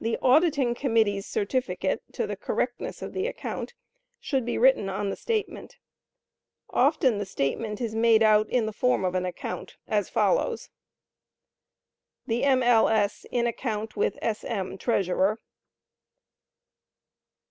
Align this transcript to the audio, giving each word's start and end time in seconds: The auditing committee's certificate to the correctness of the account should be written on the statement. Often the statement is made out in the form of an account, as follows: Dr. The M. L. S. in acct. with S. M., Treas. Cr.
The 0.00 0.16
auditing 0.22 0.74
committee's 0.74 1.26
certificate 1.26 2.02
to 2.14 2.26
the 2.26 2.36
correctness 2.38 3.02
of 3.02 3.12
the 3.12 3.26
account 3.26 3.74
should 4.18 4.46
be 4.46 4.56
written 4.56 4.88
on 4.88 5.10
the 5.10 5.14
statement. 5.14 5.76
Often 6.70 7.18
the 7.18 7.26
statement 7.26 7.78
is 7.78 7.94
made 7.94 8.22
out 8.22 8.48
in 8.48 8.64
the 8.64 8.72
form 8.72 9.04
of 9.04 9.14
an 9.14 9.26
account, 9.26 9.76
as 9.86 10.08
follows: 10.08 10.70
Dr. 12.26 12.28
The 12.28 12.44
M. 12.44 12.62
L. 12.62 12.88
S. 12.88 13.26
in 13.30 13.44
acct. 13.46 13.94
with 13.94 14.16
S. 14.22 14.42
M., 14.42 14.78
Treas. 14.78 15.08
Cr. 15.08 15.32